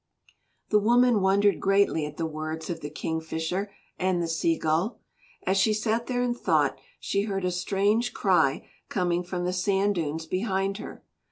The 0.69 0.79
woman 0.79 1.21
wondered 1.21 1.59
greatly 1.59 2.07
at 2.07 2.17
the 2.17 2.25
words 2.25 2.71
of 2.71 2.79
the 2.79 2.89
Kingfisher 2.89 3.71
and 3.99 4.19
the 4.19 4.27
Sea 4.27 4.57
Gull. 4.57 4.99
As 5.45 5.57
she 5.57 5.75
sat 5.75 6.07
there 6.07 6.23
in 6.23 6.33
thought 6.33 6.75
she 6.99 7.25
heard 7.25 7.45
a 7.45 7.51
strange 7.51 8.11
cry 8.11 8.67
coming 8.89 9.23
from 9.23 9.45
the 9.45 9.53
sand 9.53 9.93
dunes 9.93 10.25
behind 10.25 10.79
her. 10.79 11.03